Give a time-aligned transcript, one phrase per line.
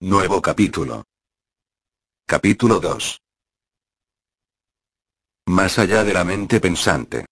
[0.00, 1.02] Nuevo capítulo.
[2.24, 3.20] Capítulo 2.
[5.46, 7.26] Más allá de la mente pensante.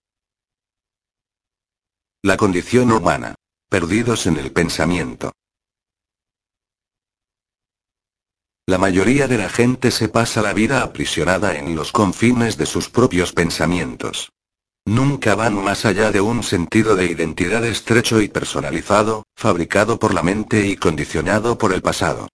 [2.25, 3.37] La condición humana.
[3.71, 5.31] Perdidos en el pensamiento.
[8.67, 12.89] La mayoría de la gente se pasa la vida aprisionada en los confines de sus
[12.89, 14.33] propios pensamientos.
[14.85, 20.25] Nunca van más allá de un sentido de identidad estrecho y personalizado, fabricado por la
[20.25, 22.27] mente y condicionado por el pasado.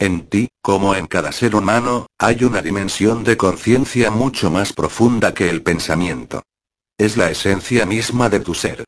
[0.00, 5.34] En ti, como en cada ser humano, hay una dimensión de conciencia mucho más profunda
[5.34, 6.42] que el pensamiento.
[6.96, 8.84] Es la esencia misma de tu ser.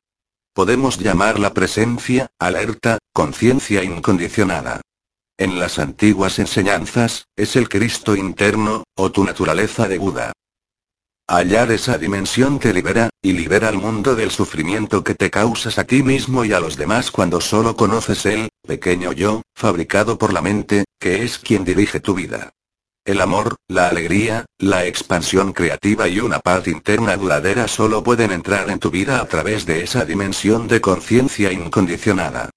[0.54, 4.80] Podemos llamarla presencia, alerta, conciencia incondicionada.
[5.36, 10.32] En las antiguas enseñanzas, es el Cristo interno, o tu naturaleza de Buda.
[11.28, 15.84] Hallar esa dimensión te libera, y libera al mundo del sufrimiento que te causas a
[15.84, 20.42] ti mismo y a los demás cuando solo conoces el, pequeño yo, fabricado por la
[20.42, 22.52] mente, que es quien dirige tu vida.
[23.04, 28.70] El amor, la alegría, la expansión creativa y una paz interna duradera solo pueden entrar
[28.70, 32.50] en tu vida a través de esa dimensión de conciencia incondicionada.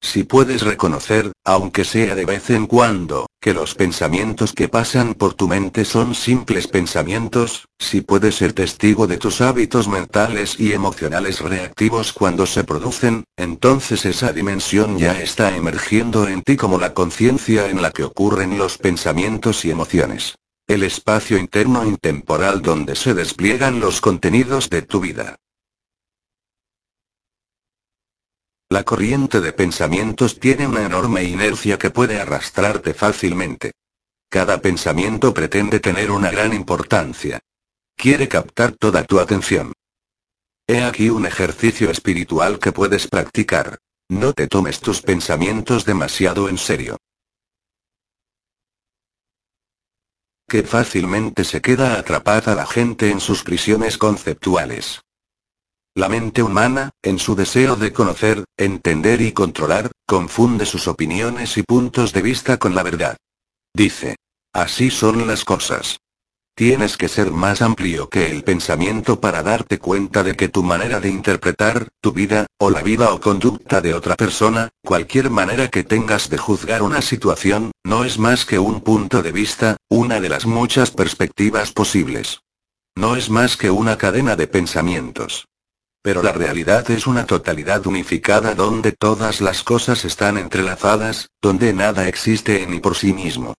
[0.00, 5.34] Si puedes reconocer, aunque sea de vez en cuando, que los pensamientos que pasan por
[5.34, 11.40] tu mente son simples pensamientos, si puedes ser testigo de tus hábitos mentales y emocionales
[11.40, 17.68] reactivos cuando se producen, entonces esa dimensión ya está emergiendo en ti como la conciencia
[17.68, 20.36] en la que ocurren los pensamientos y emociones.
[20.66, 25.36] El espacio interno intemporal donde se despliegan los contenidos de tu vida.
[28.70, 33.72] La corriente de pensamientos tiene una enorme inercia que puede arrastrarte fácilmente.
[34.28, 37.40] Cada pensamiento pretende tener una gran importancia.
[37.96, 39.72] Quiere captar toda tu atención.
[40.66, 43.78] He aquí un ejercicio espiritual que puedes practicar.
[44.10, 46.98] No te tomes tus pensamientos demasiado en serio.
[50.46, 55.00] Que fácilmente se queda atrapada la gente en sus prisiones conceptuales.
[55.98, 61.64] La mente humana, en su deseo de conocer, entender y controlar, confunde sus opiniones y
[61.64, 63.16] puntos de vista con la verdad.
[63.74, 64.14] Dice.
[64.52, 65.98] Así son las cosas.
[66.54, 71.00] Tienes que ser más amplio que el pensamiento para darte cuenta de que tu manera
[71.00, 75.82] de interpretar, tu vida, o la vida o conducta de otra persona, cualquier manera que
[75.82, 80.28] tengas de juzgar una situación, no es más que un punto de vista, una de
[80.28, 82.38] las muchas perspectivas posibles.
[82.96, 85.48] No es más que una cadena de pensamientos.
[86.08, 92.08] Pero la realidad es una totalidad unificada donde todas las cosas están entrelazadas, donde nada
[92.08, 93.52] existe en y por sí mismo.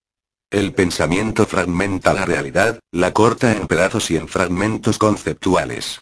[0.49, 5.99] El pensamiento fragmenta la realidad, la corta en pedazos y en fragmentos conceptuales.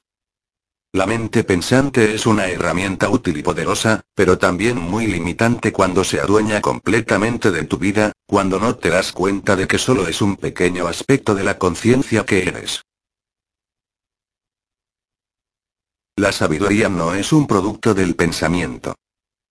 [0.93, 6.21] La mente pensante es una herramienta útil y poderosa, pero también muy limitante cuando se
[6.21, 10.37] adueña completamente de tu vida, cuando no te das cuenta de que solo es un
[10.37, 12.83] pequeño aspecto de la conciencia que eres.
[16.19, 18.95] La sabiduría no es un producto del pensamiento.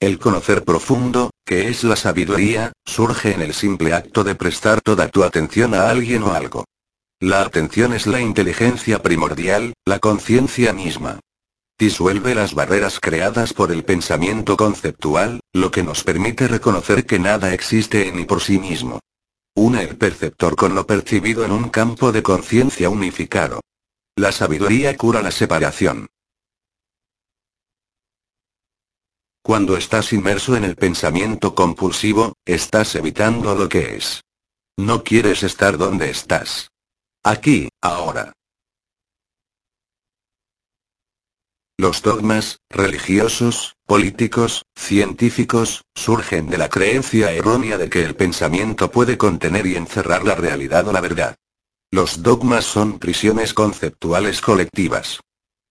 [0.00, 5.06] El conocer profundo, que es la sabiduría, surge en el simple acto de prestar toda
[5.06, 6.64] tu atención a alguien o algo.
[7.20, 11.20] La atención es la inteligencia primordial, la conciencia misma.
[11.78, 17.54] Disuelve las barreras creadas por el pensamiento conceptual, lo que nos permite reconocer que nada
[17.54, 18.98] existe en y por sí mismo.
[19.54, 23.60] Une el perceptor con lo percibido en un campo de conciencia unificado.
[24.16, 26.08] La sabiduría cura la separación.
[29.46, 34.22] Cuando estás inmerso en el pensamiento compulsivo, estás evitando lo que es.
[34.76, 36.72] No quieres estar donde estás.
[37.22, 38.32] Aquí, ahora.
[41.78, 49.16] Los dogmas, religiosos, políticos, científicos, surgen de la creencia errónea de que el pensamiento puede
[49.16, 51.36] contener y encerrar la realidad o la verdad.
[51.92, 55.20] Los dogmas son prisiones conceptuales colectivas.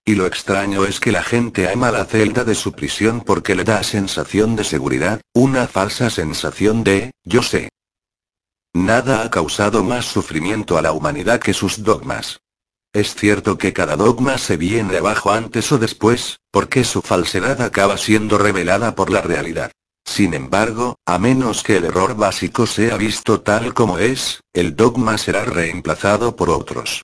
[0.07, 3.63] Y lo extraño es que la gente ama la celda de su prisión porque le
[3.63, 7.69] da sensación de seguridad, una falsa sensación de, yo sé.
[8.71, 12.39] Nada ha causado más sufrimiento a la humanidad que sus dogmas.
[12.93, 17.97] Es cierto que cada dogma se viene abajo antes o después, porque su falsedad acaba
[17.97, 19.71] siendo revelada por la realidad.
[20.05, 25.17] Sin embargo, a menos que el error básico sea visto tal como es, el dogma
[25.17, 27.01] será reemplazado por otros.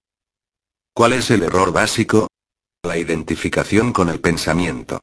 [0.93, 2.27] ¿Cuál es el error básico?
[2.83, 5.01] La identificación con el pensamiento.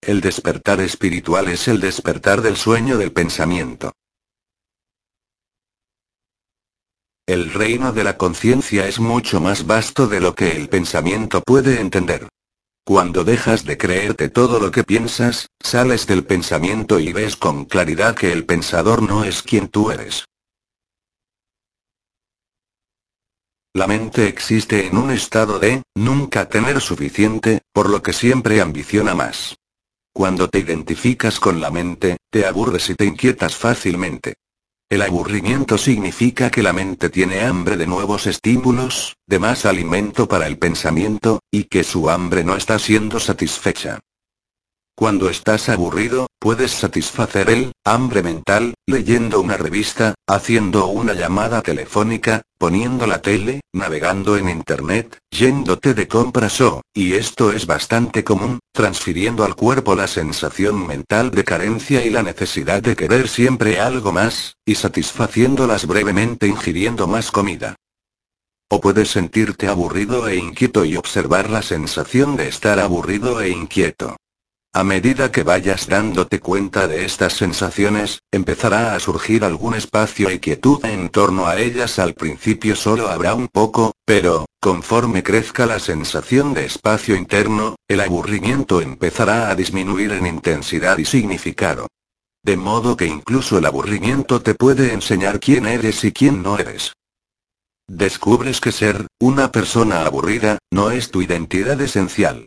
[0.00, 3.92] El despertar espiritual es el despertar del sueño del pensamiento.
[7.26, 11.78] El reino de la conciencia es mucho más vasto de lo que el pensamiento puede
[11.78, 12.26] entender.
[12.86, 18.14] Cuando dejas de creerte todo lo que piensas, sales del pensamiento y ves con claridad
[18.14, 20.27] que el pensador no es quien tú eres.
[23.78, 29.14] La mente existe en un estado de, nunca tener suficiente, por lo que siempre ambiciona
[29.14, 29.54] más.
[30.12, 34.34] Cuando te identificas con la mente, te aburres y te inquietas fácilmente.
[34.90, 40.48] El aburrimiento significa que la mente tiene hambre de nuevos estímulos, de más alimento para
[40.48, 44.00] el pensamiento, y que su hambre no está siendo satisfecha.
[44.98, 52.42] Cuando estás aburrido, puedes satisfacer el hambre mental, leyendo una revista, haciendo una llamada telefónica,
[52.58, 58.58] poniendo la tele, navegando en Internet, yéndote de compras o, y esto es bastante común,
[58.72, 64.10] transfiriendo al cuerpo la sensación mental de carencia y la necesidad de querer siempre algo
[64.10, 67.76] más, y satisfaciéndolas brevemente ingiriendo más comida.
[68.68, 74.16] O puedes sentirte aburrido e inquieto y observar la sensación de estar aburrido e inquieto.
[74.74, 80.40] A medida que vayas dándote cuenta de estas sensaciones, empezará a surgir algún espacio y
[80.40, 81.98] quietud en torno a ellas.
[81.98, 88.00] Al principio solo habrá un poco, pero, conforme crezca la sensación de espacio interno, el
[88.00, 91.88] aburrimiento empezará a disminuir en intensidad y significado.
[92.44, 96.92] De modo que incluso el aburrimiento te puede enseñar quién eres y quién no eres.
[97.88, 102.46] Descubres que ser, una persona aburrida, no es tu identidad esencial.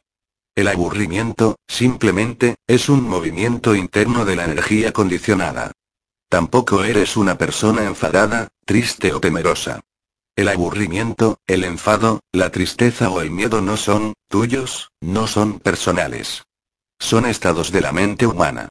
[0.56, 5.72] El aburrimiento, simplemente, es un movimiento interno de la energía condicionada.
[6.30, 9.82] Tampoco eres una persona enfadada, triste o temerosa.
[10.36, 16.44] El aburrimiento, el enfado, la tristeza o el miedo no son, tuyos, no son personales.
[17.00, 18.70] Son estados de la mente humana.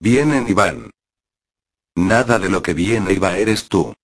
[0.00, 0.90] Vienen y van.
[1.96, 3.94] Nada de lo que viene y va eres tú.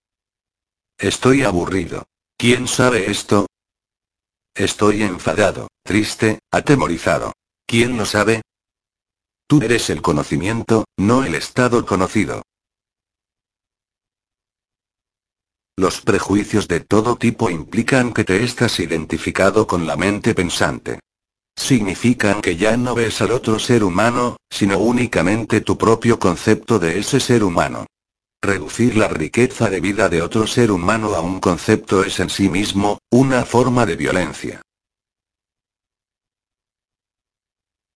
[0.99, 2.05] Estoy aburrido.
[2.37, 3.47] ¿Quién sabe esto?
[4.55, 7.33] Estoy enfadado, triste, atemorizado.
[7.67, 8.43] ¿Quién lo sabe?
[9.47, 12.43] Tú eres el conocimiento, no el estado conocido.
[15.79, 21.01] Los prejuicios de todo tipo implican que te estás identificado con la mente pensante.
[21.57, 26.99] Significan que ya no ves al otro ser humano, sino únicamente tu propio concepto de
[26.99, 27.87] ese ser humano.
[28.45, 32.49] Reducir la riqueza de vida de otro ser humano a un concepto es en sí
[32.49, 34.63] mismo, una forma de violencia.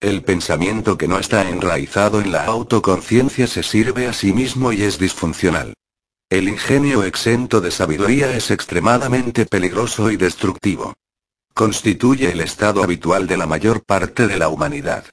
[0.00, 4.84] El pensamiento que no está enraizado en la autoconciencia se sirve a sí mismo y
[4.84, 5.74] es disfuncional.
[6.30, 10.94] El ingenio exento de sabiduría es extremadamente peligroso y destructivo.
[11.54, 15.06] Constituye el estado habitual de la mayor parte de la humanidad.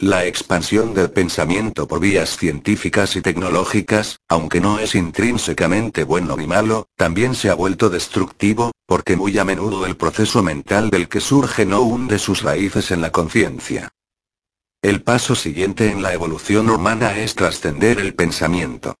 [0.00, 6.46] La expansión del pensamiento por vías científicas y tecnológicas, aunque no es intrínsecamente bueno ni
[6.46, 11.18] malo, también se ha vuelto destructivo, porque muy a menudo el proceso mental del que
[11.18, 13.88] surge no hunde sus raíces en la conciencia.
[14.82, 18.94] El paso siguiente en la evolución humana es trascender el pensamiento.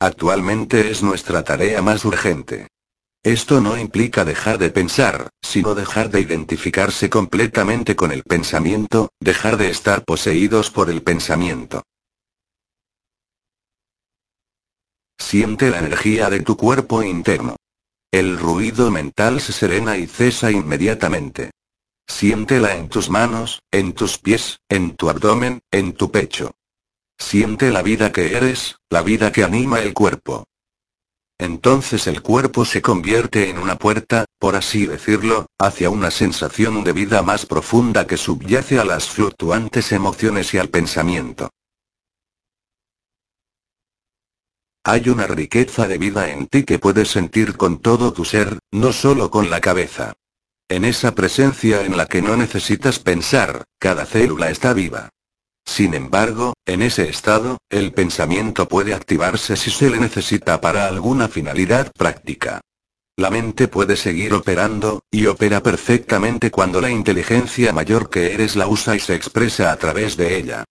[0.00, 2.68] Actualmente es nuestra tarea más urgente.
[3.24, 9.56] Esto no implica dejar de pensar, sino dejar de identificarse completamente con el pensamiento, dejar
[9.56, 11.82] de estar poseídos por el pensamiento.
[15.18, 17.56] Siente la energía de tu cuerpo interno.
[18.10, 21.50] El ruido mental se serena y cesa inmediatamente.
[22.06, 26.52] Siéntela en tus manos, en tus pies, en tu abdomen, en tu pecho.
[27.18, 30.44] Siente la vida que eres, la vida que anima el cuerpo.
[31.38, 36.92] Entonces el cuerpo se convierte en una puerta, por así decirlo, hacia una sensación de
[36.92, 41.48] vida más profunda que subyace a las fluctuantes emociones y al pensamiento.
[44.84, 48.92] Hay una riqueza de vida en ti que puedes sentir con todo tu ser, no
[48.92, 50.14] solo con la cabeza.
[50.68, 55.10] En esa presencia en la que no necesitas pensar, cada célula está viva.
[55.68, 61.28] Sin embargo, en ese estado, el pensamiento puede activarse si se le necesita para alguna
[61.28, 62.62] finalidad práctica.
[63.18, 68.66] La mente puede seguir operando, y opera perfectamente cuando la inteligencia mayor que eres la
[68.66, 70.64] usa y se expresa a través de ella.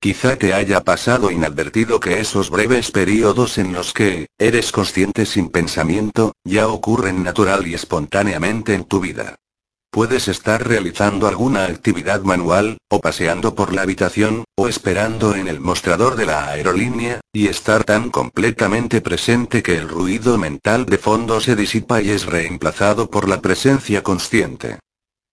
[0.00, 5.50] Quizá te haya pasado inadvertido que esos breves periodos en los que, eres consciente sin
[5.50, 9.36] pensamiento, ya ocurren natural y espontáneamente en tu vida.
[9.90, 15.60] Puedes estar realizando alguna actividad manual, o paseando por la habitación, o esperando en el
[15.60, 21.40] mostrador de la aerolínea, y estar tan completamente presente que el ruido mental de fondo
[21.40, 24.78] se disipa y es reemplazado por la presencia consciente.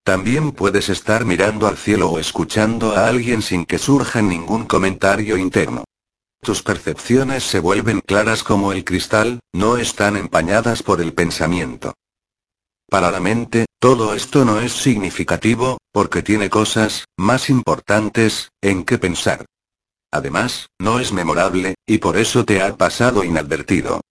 [0.05, 5.35] También puedes estar mirando al cielo o escuchando a alguien sin que surja ningún comentario
[5.35, 5.83] interno.
[6.41, 11.93] Tus percepciones se vuelven claras como el cristal, no están empañadas por el pensamiento.
[12.89, 18.97] Para la mente, todo esto no es significativo, porque tiene cosas, más importantes, en que
[18.97, 19.45] pensar.
[20.11, 24.01] Además, no es memorable, y por eso te ha pasado inadvertido.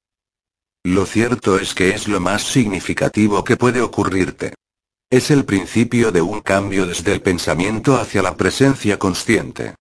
[0.85, 4.55] Lo cierto es que es lo más significativo que puede ocurrirte.
[5.11, 9.77] Es el principio de un cambio desde el pensamiento hacia la presencia consciente.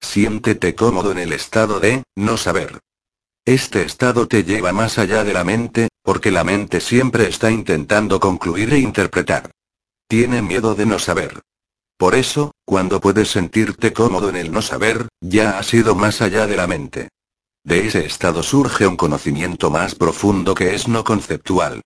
[0.00, 2.78] Siéntete cómodo en el estado de, no saber.
[3.46, 8.18] Este estado te lleva más allá de la mente, porque la mente siempre está intentando
[8.18, 9.50] concluir e interpretar.
[10.08, 11.42] Tiene miedo de no saber.
[11.98, 16.46] Por eso, cuando puedes sentirte cómodo en el no saber, ya has ido más allá
[16.46, 17.10] de la mente.
[17.62, 21.82] De ese estado surge un conocimiento más profundo que es no conceptual.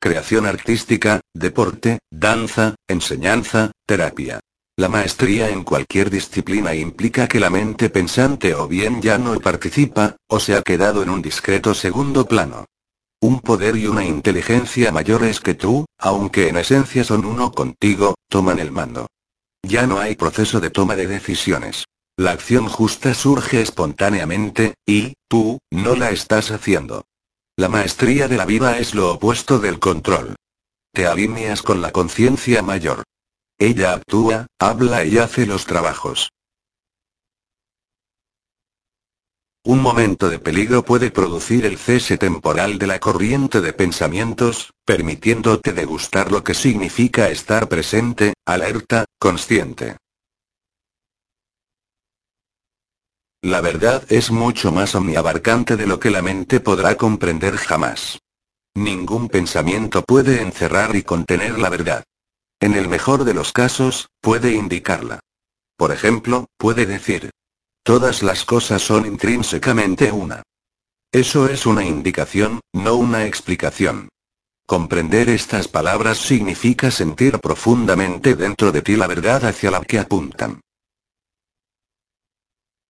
[0.00, 4.40] Creación artística, deporte, danza, enseñanza, terapia.
[4.78, 10.16] La maestría en cualquier disciplina implica que la mente pensante o bien ya no participa,
[10.28, 12.66] o se ha quedado en un discreto segundo plano.
[13.22, 18.58] Un poder y una inteligencia mayores que tú, aunque en esencia son uno contigo, toman
[18.58, 19.06] el mando.
[19.62, 21.86] Ya no hay proceso de toma de decisiones.
[22.18, 27.06] La acción justa surge espontáneamente, y, tú, no la estás haciendo.
[27.56, 30.36] La maestría de la vida es lo opuesto del control.
[30.92, 33.04] Te alineas con la conciencia mayor.
[33.58, 36.30] Ella actúa, habla y hace los trabajos.
[39.64, 45.72] Un momento de peligro puede producir el cese temporal de la corriente de pensamientos, permitiéndote
[45.72, 49.96] degustar lo que significa estar presente, alerta, consciente.
[53.42, 58.18] La verdad es mucho más omniabarcante de lo que la mente podrá comprender jamás.
[58.74, 62.04] Ningún pensamiento puede encerrar y contener la verdad.
[62.66, 65.20] En el mejor de los casos, puede indicarla.
[65.76, 67.30] Por ejemplo, puede decir,
[67.84, 70.42] todas las cosas son intrínsecamente una.
[71.12, 74.08] Eso es una indicación, no una explicación.
[74.66, 80.60] Comprender estas palabras significa sentir profundamente dentro de ti la verdad hacia la que apuntan.